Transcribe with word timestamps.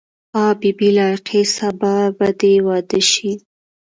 آ 0.43 0.45
بي 0.59 0.69
بي 0.77 0.89
لایقې 0.97 1.41
سبا 1.57 1.95
به 2.17 2.27
دې 2.39 2.53
واده 2.67 3.01
شي. 3.11 3.31